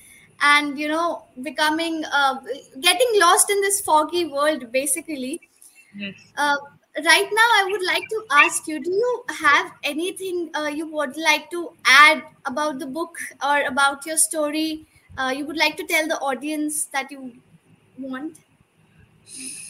[0.41, 2.37] and, you know, becoming, uh,
[2.81, 5.41] getting lost in this foggy world, basically.
[6.37, 6.57] Uh,
[7.05, 11.17] right now, I would like to ask you: Do you have anything uh, you would
[11.17, 14.87] like to add about the book or about your story?
[15.17, 17.41] Uh, you would like to tell the audience that you
[17.99, 18.39] want.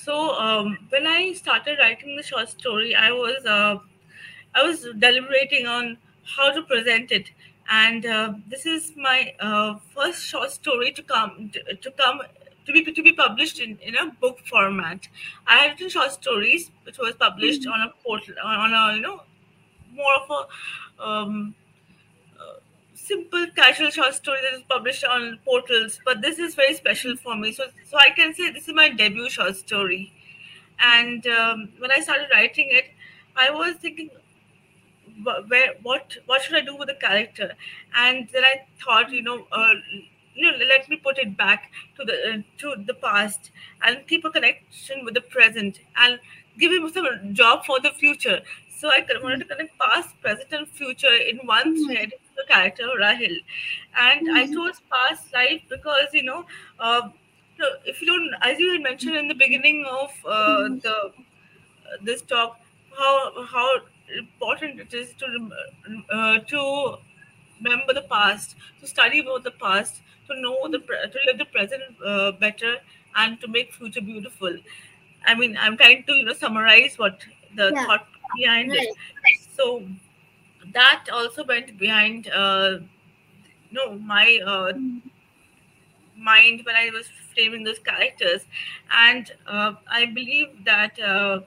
[0.03, 3.79] So um, when I started writing the short story, I was uh,
[4.55, 5.99] I was deliberating on
[6.37, 7.31] how to present it,
[7.69, 11.51] and uh, this is my uh, first short story to come
[11.83, 12.21] to come
[12.67, 15.09] to be to be published in, in a book format.
[15.47, 19.23] I had written short stories, which was published on a portal on a you know
[19.95, 21.55] more of a um,
[22.41, 22.55] uh,
[22.95, 26.01] simple casual short story that is published on portals.
[26.05, 28.91] But this is very special for me, so so I can say this is my
[28.91, 30.13] debut short story.
[30.81, 32.87] And um, when I started writing it,
[33.37, 34.11] I was thinking
[35.49, 37.55] where what what should I do with the character?
[37.97, 39.75] And then I thought, you know, uh,
[40.35, 43.51] you know, let me put it back to the uh, to the past
[43.83, 46.19] and keep a connection with the present and
[46.59, 48.41] give him some job for the future.
[48.77, 51.87] So I wanted to connect past, present, and future in one Mhm.
[51.87, 52.13] thread.
[52.37, 53.37] The character Rahil,
[53.97, 54.55] and I Mhm.
[54.55, 56.45] chose past life because you know.
[56.79, 57.11] Uh,
[57.87, 60.81] if you don't, as you had mentioned in the beginning of uh, Mhm.
[60.83, 61.13] the
[62.03, 62.59] this talk
[62.99, 63.69] how how
[64.19, 65.27] important it is to
[66.11, 66.97] uh, to
[67.63, 71.83] remember the past, to study about the past, to know the to live the present
[72.05, 72.79] uh, better,
[73.17, 74.57] and to make future beautiful.
[75.27, 77.25] I mean, I'm trying to you know summarize what
[77.57, 77.87] the Yeah.
[77.87, 78.91] thought behind it.
[79.57, 79.87] So
[80.73, 82.79] that also went behind uh,
[83.73, 84.73] no my uh,
[86.17, 88.47] mind when I was framing those characters,
[88.91, 91.41] and uh, I believe that uh,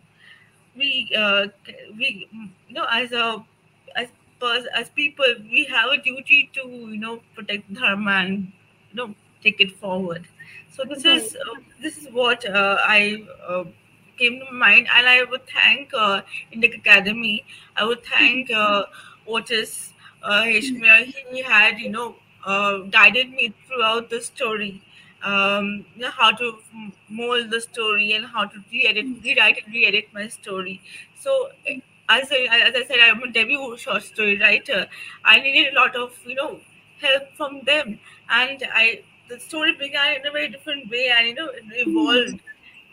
[0.76, 1.48] we uh,
[1.98, 2.28] we
[2.68, 3.46] you know as a
[3.96, 4.10] as
[4.40, 8.57] pers- as people we have a duty to you know protect dharma and you
[8.98, 10.28] know take it forward.
[10.72, 11.22] So this Right.
[11.22, 13.26] is uh, this is what uh, I.
[13.48, 13.66] Uh,
[14.20, 16.22] came to mind and i would thank uh,
[16.54, 18.84] indic academy i would thank uh,
[19.28, 20.96] otis uh, Hishmia.
[21.32, 24.82] he had you know uh, guided me throughout the story
[25.24, 26.58] um, you know, how to
[27.10, 30.80] mold the story and how to re-edit, rewrite and re-edit my story.
[31.20, 31.50] So,
[32.10, 34.88] as I, as I said, I'm a debut short story writer.
[35.26, 36.60] I needed a lot of you know
[37.02, 41.34] help from them, and I the story began in a very different way, and you
[41.36, 42.42] know it evolved,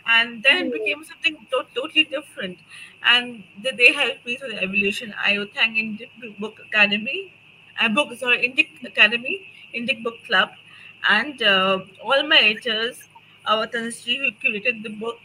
[0.06, 2.58] and then it became something to- totally different.
[3.02, 5.14] And they they helped me through the evolution.
[5.30, 7.32] I would thank Indic Book Academy,
[7.80, 9.36] uh, book sorry Indic Academy,
[9.74, 10.50] Indic Book Club,
[11.08, 13.04] and uh, all my editors,
[13.46, 15.18] our Tanushree who curated the book,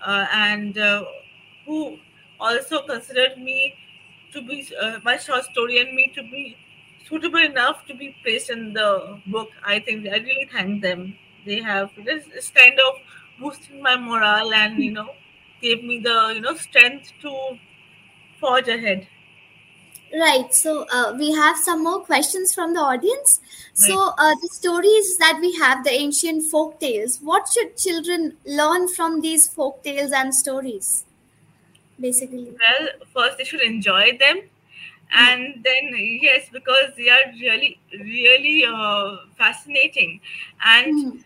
[0.00, 1.04] uh, and uh,
[1.66, 1.98] who
[2.40, 3.74] also considered me
[4.32, 6.56] to be uh, my short story and me to be
[7.12, 9.48] suitable enough to be placed in the book.
[9.64, 11.14] I think I really thank them.
[11.46, 12.94] They have this is kind of
[13.40, 15.08] boosted my morale and you know
[15.60, 17.58] gave me the you know strength to
[18.40, 19.08] forge ahead.
[20.20, 20.54] Right.
[20.54, 23.40] So uh, we have some more questions from the audience.
[23.40, 23.88] Right.
[23.88, 27.18] So uh, the stories that we have, the ancient folk tales.
[27.22, 31.04] What should children learn from these folk tales and stories?
[31.98, 32.52] Basically.
[32.64, 34.42] Well, first they should enjoy them,
[35.12, 40.20] and then yes, because they are really, really uh, fascinating,
[40.64, 41.24] and Mm.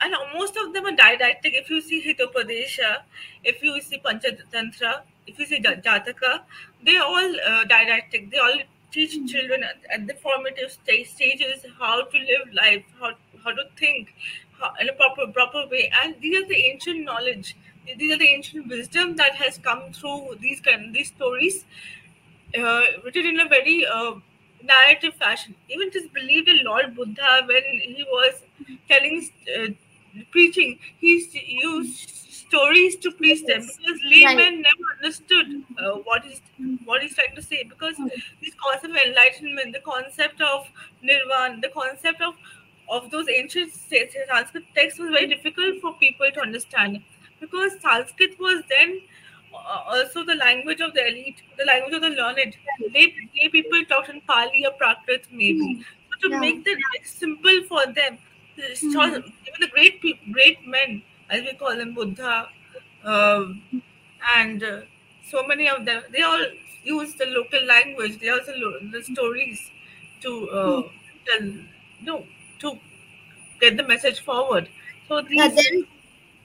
[0.00, 1.54] and most of them are didactic.
[1.54, 3.02] If you see Hitopadesha,
[3.44, 6.40] if you see Panchatantra, if you see Jataka,
[6.84, 8.30] they are all uh, didactic.
[8.30, 8.58] They all
[8.92, 13.12] teach children at, at the formative stage, stages how to live life, how
[13.44, 14.14] how to think
[14.60, 15.90] how, in a proper proper way.
[16.02, 17.56] And these are the ancient knowledge.
[17.98, 21.64] These are the ancient wisdom that has come through these kind these stories
[22.58, 24.14] uh, written in a very uh,
[24.62, 25.54] narrative fashion.
[25.68, 28.42] Even it is believed that Lord Buddha, when he was
[28.88, 29.28] telling,
[29.58, 29.68] uh,
[30.30, 31.12] preaching, he
[31.62, 33.76] used stories to please them Yes.
[33.76, 34.12] because Right.
[34.12, 35.46] laymen never understood
[35.78, 36.40] uh, what he's
[36.84, 37.64] what he's trying to say.
[37.64, 37.96] Because
[38.42, 40.68] this concept of enlightenment, the concept of
[41.02, 42.34] nirvana, the concept of
[42.88, 47.02] of those ancient Sanskrit texts was very difficult for people to understand
[47.40, 49.00] because Sanskrit was then
[49.86, 52.56] also the language of the elite, the language of the learned.
[52.94, 55.78] Lay, lay people talked in Pali or Prakrit maybe.
[56.20, 56.38] So to Yeah.
[56.38, 58.18] make that simple for them,
[58.56, 59.20] the Hmm.
[59.46, 60.00] even the great
[60.32, 62.48] great men, as we call them, Buddha,
[63.04, 63.62] um,
[64.36, 64.80] and uh,
[65.30, 66.44] so many of them, they all
[66.84, 68.18] use the local language.
[68.18, 69.70] They also lo- the stories
[70.22, 70.82] to uh,
[71.26, 71.52] tell,
[72.02, 72.26] no,
[72.60, 72.78] to
[73.60, 74.68] get the message forward.
[75.08, 75.82] So Yeah, these, there,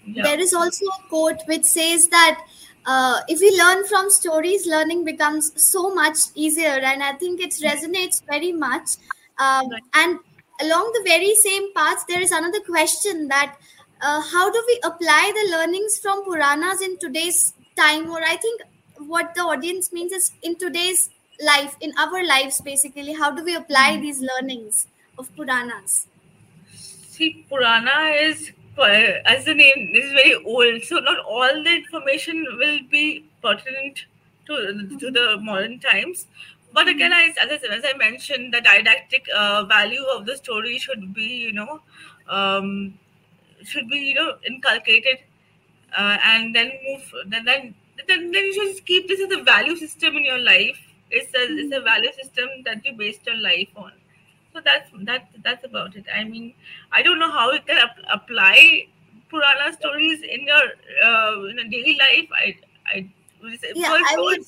[0.06, 2.41] yeah, there is also a quote which says that
[2.85, 7.51] uh, if we learn from stories, learning becomes so much easier, and I think it
[7.63, 8.89] resonates very much.
[9.37, 9.83] Um, Right.
[9.93, 10.19] and
[10.61, 13.55] along the very same path, there is another question that
[14.01, 18.09] uh, how do we apply the learnings from Puranas in today's time?
[18.09, 18.61] Or I think
[18.97, 21.09] what the audience means is in today's
[21.43, 26.07] life, in our lives, basically, how do we apply these learnings of Puranas?
[27.09, 28.51] See, Purana is,
[28.83, 34.05] as the name is very old, so not all the information will be pertinent
[34.47, 36.27] to, to the modern times.
[36.73, 40.77] But again, I, as, I, as I mentioned, the didactic uh, value of the story
[40.77, 41.81] should be, you know,
[42.29, 42.97] um,
[43.63, 45.19] should be, you know, inculcated
[45.97, 47.75] uh, and then move, then, then,
[48.07, 50.79] then, then you should just keep this as a value system in your life.
[51.09, 53.91] It's a, it's a value system that you based your life on.
[54.54, 56.06] So that's that that's about it.
[56.14, 56.54] I mean,
[56.91, 58.88] I don't know how you can ap- apply
[59.30, 60.66] Purana stories in your
[61.06, 61.36] uh,
[61.70, 62.30] daily life.
[62.36, 63.10] I I
[63.41, 64.45] would say Yeah, because I would.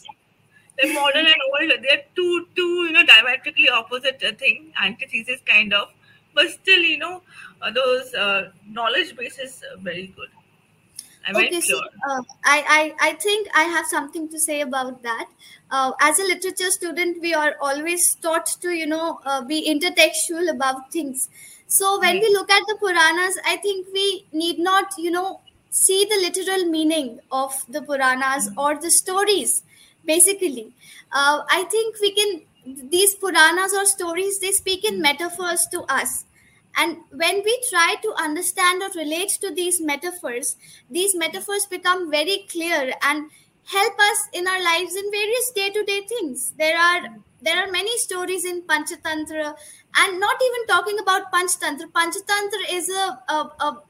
[0.78, 1.84] they're modern and old.
[1.84, 5.90] They're two two you know diametrically opposite uh, thing, antithesis kind of.
[6.36, 7.22] But still, you know,
[7.62, 10.30] uh, those uh, knowledge bases are very good.
[11.26, 15.30] I'm Okay, so uh, I, I I think I have something to say about that.
[15.72, 20.50] Uh, as a literature student, we are always taught to you know uh, be intertextual
[20.50, 21.30] about things.
[21.68, 26.06] So when we look at the Puranas, I think we need not you know see
[26.06, 29.62] the literal meaning of the Puranas or the stories.
[30.08, 30.64] basically
[31.20, 32.32] uh, i think we can
[32.96, 36.26] these puranas or stories they speak in metaphors to us
[36.76, 40.56] and when we try to understand or relate to these metaphors
[40.90, 43.30] these metaphors become very clear and
[43.66, 46.54] help us in our lives in various day-to-day things.
[46.58, 47.02] There are
[47.42, 49.56] there are many stories in panchatantra
[49.96, 51.92] and not even talking about panchatantra.
[51.92, 53.84] Panchatantra is a, a, a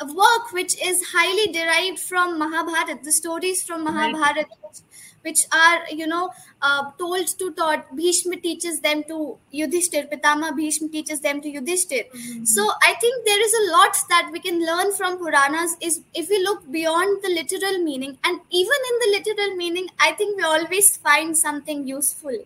[0.00, 4.78] a work which is highly derived from Mahabharata, the stories from Mahabharata, which,
[5.22, 6.30] which are, you know,
[6.62, 7.94] uh, told to taught.
[7.96, 12.10] Bhishma teaches them to Yudhishthir, Pitama Bhishma teaches them to Yudhishthir.
[12.10, 12.44] Mm-hmm.
[12.44, 16.28] So I think there is a lot that we can learn from Puranas is if
[16.28, 18.18] we look beyond the literal meaning.
[18.24, 22.38] And even in the literal meaning, I think we always find something useful.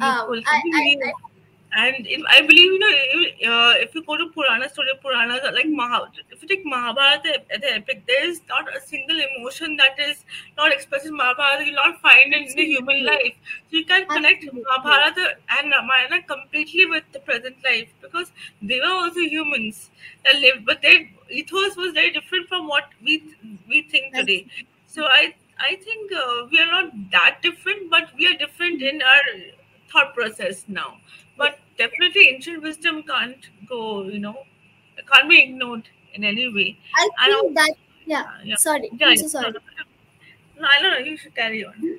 [0.00, 1.12] Uh, I, I, I,
[1.72, 5.40] and if, I believe, you know, if, uh, if you go to Purana story, Puranas
[5.54, 9.96] like Maha, if you take Mahabharata, the epic, there is not a single emotion that
[10.00, 10.24] is
[10.56, 11.64] not expressed in Mahabharata.
[11.64, 13.34] You'll not find it in the human life.
[13.70, 18.92] So you can connect Mahabharata and Ramayana completely with the present life because they were
[18.92, 19.90] also humans
[20.24, 23.22] that lived, but their ethos was very different from what we
[23.68, 24.46] we think today.
[24.88, 29.02] So I I think uh, we are not that different, but we are different in
[29.02, 29.22] our
[29.92, 30.96] thought process now
[31.40, 33.82] but definitely ancient wisdom can't go
[34.14, 34.36] you know
[35.12, 37.72] can't be ignored in any way i think and, that
[38.06, 38.56] yeah, yeah.
[38.56, 39.54] sorry yeah, I'm so sorry
[40.60, 40.98] no, I don't know.
[40.98, 41.98] You should carry on.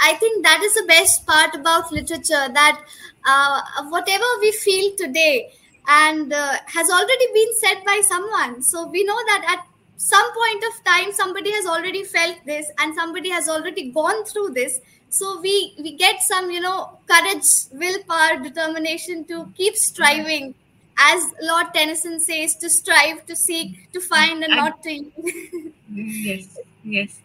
[0.00, 2.80] I think that is the best part about literature that
[3.26, 5.50] uh, whatever we feel today
[5.88, 8.62] and uh, has already been said by someone.
[8.62, 9.66] So we know that at
[9.96, 14.50] some point of time somebody has already felt this and somebody has already gone through
[14.50, 14.80] this
[15.14, 20.54] so we we get some you know courage willpower determination to keep striving.
[20.96, 25.12] As lord tennyson says to strive to seek to find and, not to yield.
[25.92, 27.20] yes yes.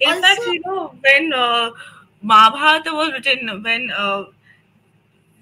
[0.00, 1.70] In also, fact you know when uh,
[2.22, 4.24] mahabharata was written when uh,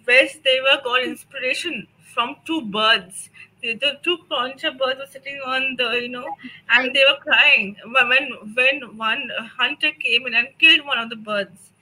[0.06, 3.30] Vasudeva got inspiration from two birds.
[3.62, 6.26] The, the two krauncha birds were sitting on the you know
[6.70, 7.76] and they were crying.
[7.84, 11.72] When when one hunter came in and killed one of the birds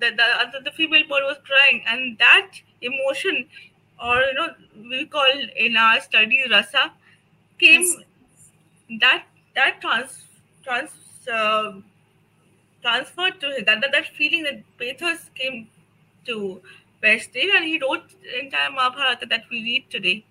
[0.00, 1.82] the, the, the female bird was crying.
[1.86, 3.46] And that emotion
[4.02, 4.48] or you know
[4.90, 5.26] we call
[5.56, 6.92] in our studies rasa
[7.58, 7.96] came yes.
[9.00, 9.24] that
[9.54, 10.24] that trans
[10.62, 10.90] trans
[11.32, 11.72] uh,
[12.82, 13.64] transferred to him.
[13.64, 15.68] That, that that feeling that pathos came
[16.26, 16.60] to
[17.02, 20.24] Vashdev and he wrote the entire Mahabharata that we read today.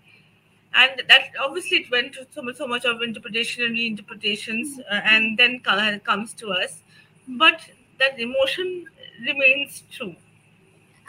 [0.74, 5.02] And that obviously it went to so much, so much of interpretation and reinterpretations uh,
[5.06, 6.82] and then comes to us.
[7.28, 7.62] But
[8.00, 8.88] that emotion
[9.20, 10.16] remains true.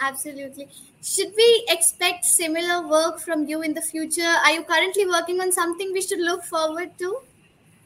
[0.00, 0.68] Absolutely.
[1.02, 4.34] Should we expect similar work from you in the future?
[4.44, 7.20] Are you currently working on something we should look forward to?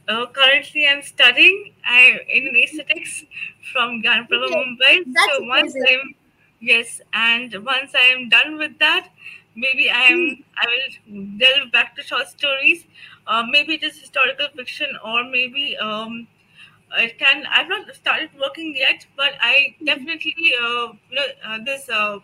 [0.07, 3.23] Uh, currently, I'm studying I'm in aesthetics
[3.71, 4.55] from Jnanapravaha, okay.
[4.55, 5.03] Mumbai.
[5.13, 6.15] That's so once I'm
[6.59, 9.07] yes, and once I am done with that,
[9.55, 10.43] maybe I am mm.
[10.57, 12.85] I will delve back to short stories.
[13.27, 16.27] Uh, maybe it is historical fiction, or maybe um,
[16.97, 21.89] it can i've not started working yet but i definitely uh, you know uh, this
[21.89, 22.19] uh,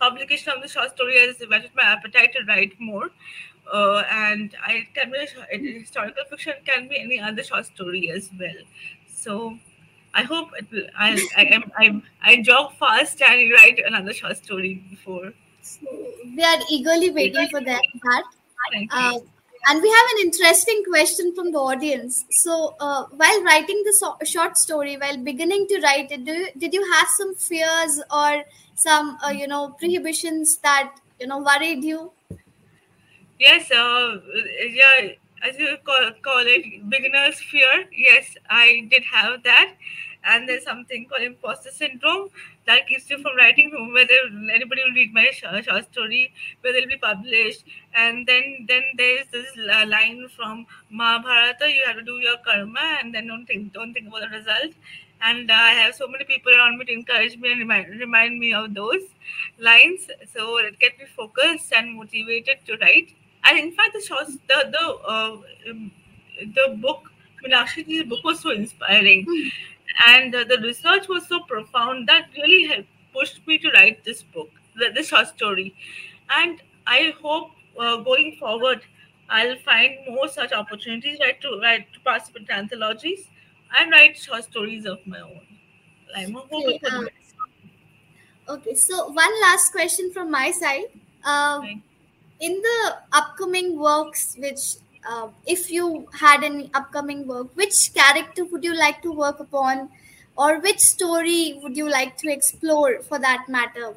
[0.00, 3.10] publication of the short story has whetted my appetite to write more
[3.72, 5.18] uh, and I can be
[5.80, 8.56] historical fiction can be any other short story as well.
[9.12, 9.58] So
[10.14, 10.86] I hope it will.
[10.96, 15.32] I I am I'm, I jog fast and write another short story before.
[15.62, 15.86] So
[16.24, 17.82] we are eagerly waiting for that.
[18.04, 18.24] that.
[18.72, 19.28] Thank you.
[19.66, 22.24] And we have an interesting question from the audience.
[22.30, 26.72] So, uh, while writing the so- short story, while beginning to write it, you, did
[26.72, 28.44] you have some fears or
[28.74, 32.12] some, uh, you know, prohibitions that you know worried you?
[33.38, 34.16] Yes, uh,
[34.68, 35.10] yeah,
[35.42, 37.84] as you call, call it, beginner's fear.
[37.92, 39.74] Yes, I did have that,
[40.28, 42.28] and there's something called imposter syndrome
[42.66, 44.18] that keeps you from writing whether
[44.54, 47.64] anybody will read my short story whether it'll be published.
[47.94, 49.50] And then then there's this
[49.94, 54.08] line from mahabharata you have to do your karma and then don't think don't think
[54.08, 54.74] about the result.
[55.20, 58.38] And uh, i have so many people around me to encourage me and remind, remind
[58.38, 59.06] me of those
[59.58, 60.08] lines.
[60.34, 63.14] So it gets me focused and motivated to write.
[63.44, 65.36] And in fact the short the the uh,
[65.70, 65.90] um,
[66.58, 67.10] the book
[67.44, 69.26] Meenakshi's book was so inspiring.
[70.06, 74.22] And uh, the research was so profound that really helped pushed me to write this
[74.22, 74.50] book
[74.94, 75.74] this short story.
[76.36, 78.80] And i hope uh, going forward
[79.28, 83.26] i'll find more such opportunities right to write to participate in anthologies
[83.78, 85.40] and write short stories of my own.
[86.16, 87.08] I'm hoping okay, um,
[88.48, 90.86] okay so one last question from my side.
[91.24, 91.60] Uh,
[92.40, 94.76] in the upcoming works which
[95.08, 99.90] uh, if you had any upcoming work, which character would you like to work upon?
[100.38, 103.94] or which story would you like to explore for that matter?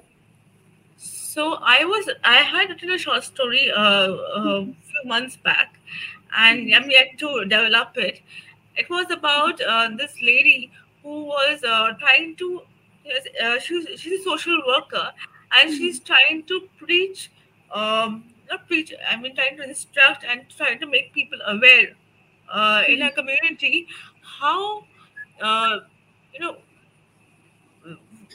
[0.97, 4.09] So I was I had written a short story uh,
[4.41, 5.75] a few months back,
[6.35, 8.21] and I'm yet to develop it.
[8.75, 10.71] It was about uh, this lady
[11.03, 12.61] who was uh, trying to.
[13.43, 15.11] Uh, she's she's a social worker,
[15.53, 17.31] and she's trying to preach.
[17.71, 18.93] Um, not preach.
[19.09, 21.89] I mean, trying to instruct and trying to make people aware
[22.51, 23.87] uh, in her community
[24.21, 24.85] how
[25.41, 25.79] uh,
[26.33, 26.57] you know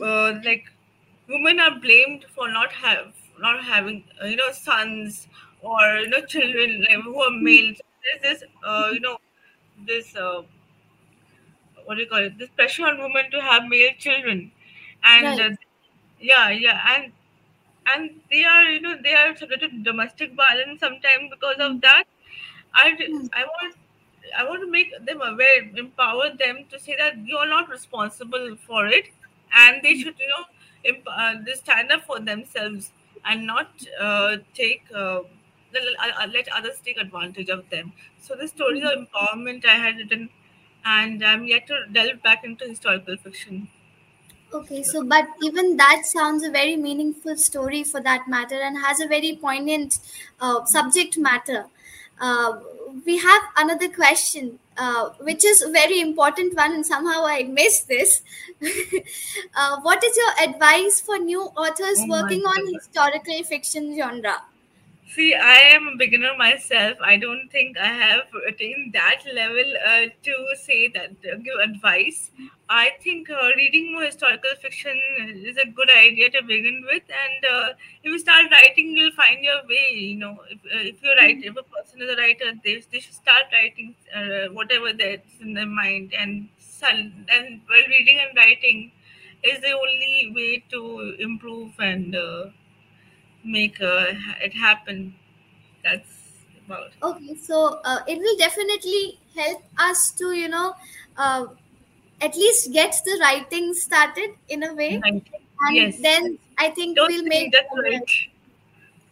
[0.02, 0.64] uh, like
[1.28, 5.28] women are blamed for not have not having uh, you know sons
[5.62, 7.80] or you know children like, who are males.
[8.04, 9.18] There's this uh, you know
[9.86, 10.42] this uh,
[11.84, 12.38] what do you call it?
[12.38, 14.50] This pressure on women to have male children,
[15.04, 15.40] and Right.
[15.40, 15.50] uh,
[16.20, 17.12] yeah, yeah, and
[17.86, 22.04] and they are you know they are subject to domestic violence sometimes because of that.
[22.74, 23.26] I Hmm.
[23.32, 23.76] I want
[24.38, 28.56] I want to make them aware, empower them to say that you are not responsible
[28.66, 29.10] for it,
[29.54, 30.44] and they should you know
[30.84, 32.90] imp- uh, they stand up for themselves
[33.24, 33.70] and not
[34.00, 35.20] uh, take uh,
[35.72, 37.92] let, let let others take advantage of them.
[38.20, 40.28] So the stories of empowerment I had written,
[40.84, 43.68] and I'm yet to delve back into historical fiction.
[44.56, 49.00] Okay, so but even that sounds a very meaningful story for that matter and has
[49.00, 49.98] a very poignant
[50.40, 51.66] uh, subject matter.
[52.20, 52.60] Uh,
[53.04, 57.88] we have another question, uh, which is a very important one, and somehow I missed
[57.88, 58.22] this.
[59.54, 64.42] uh, what is your advice for new authors Oh working on historical fiction genre?
[65.16, 66.98] See, I am a beginner myself.
[67.00, 72.30] I don't think I have attained that level uh, to say that, uh, give advice.
[72.68, 75.00] I think uh, reading more historical fiction
[75.50, 77.68] is a good idea to begin with, and uh,
[78.02, 79.88] if you start writing, you'll find your way.
[79.94, 83.00] You know, if, uh, if you write, if a person is a writer, they, they
[83.00, 86.48] should start writing uh, whatever that's in their mind, and
[87.30, 88.92] and while reading and writing
[89.42, 92.14] is the only way to improve and.
[93.46, 94.06] Make uh,
[94.42, 95.14] it happen.
[95.84, 96.10] That's
[96.66, 96.90] about.
[97.02, 100.74] Okay, so uh, it will definitely help us to, you know,
[101.16, 101.46] uh,
[102.20, 105.22] at least get the writing started in a way Right.
[105.68, 105.98] and Yes.
[106.00, 108.10] then I think Don't we'll make that's right.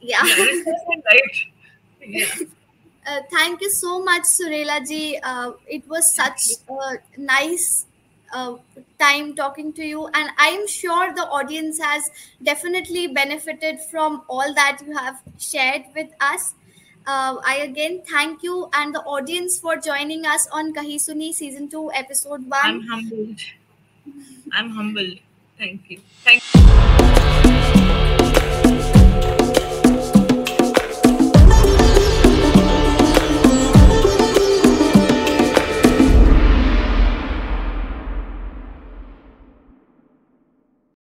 [0.00, 0.20] Yeah.
[0.24, 0.62] Yeah,
[1.06, 1.36] right.
[2.00, 2.26] Yeah.
[3.06, 5.18] uh, thank you so much, Surela ji.
[5.22, 7.86] Uh, it was such a nice
[8.34, 8.56] uh,
[8.98, 10.06] time talking to you.
[10.20, 12.10] And i'm sure the audience has
[12.42, 16.54] definitely benefited from all that you have shared with us.
[17.06, 21.82] Uh, i again thank you and the audience for joining us on kahisuni season 2
[22.00, 23.44] episode 1 i'm humbled.
[24.52, 25.18] I'm humbled.
[25.58, 26.00] Thank you.
[26.24, 26.64] Thank you